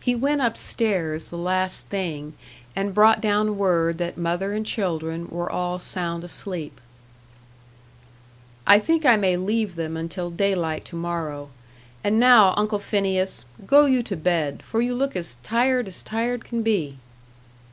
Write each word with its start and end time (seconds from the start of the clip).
He 0.00 0.16
went 0.16 0.40
up 0.40 0.56
stairs 0.58 1.30
the 1.30 1.38
last 1.38 1.86
thing, 1.86 2.32
and 2.74 2.92
brought 2.92 3.20
down 3.20 3.56
word 3.56 3.96
that 3.98 4.18
mother 4.18 4.52
and 4.54 4.66
children 4.66 5.28
were 5.28 5.48
all 5.48 5.78
sound 5.78 6.24
asleep. 6.24 6.80
"I 8.66 8.80
think 8.80 9.06
I 9.06 9.14
may 9.14 9.36
leave 9.36 9.76
them 9.76 9.96
until 9.96 10.30
daylight 10.32 10.84
to 10.86 10.96
morrow. 10.96 11.48
And 12.02 12.18
now, 12.18 12.54
Uncle 12.56 12.80
Phineas, 12.80 13.44
go 13.64 13.84
you 13.86 14.02
to 14.02 14.16
bed, 14.16 14.64
for 14.64 14.80
you 14.82 14.96
look 14.96 15.14
as 15.14 15.36
tired 15.44 15.86
as 15.86 16.02
tired 16.02 16.44
can 16.44 16.64
be." 16.64 16.98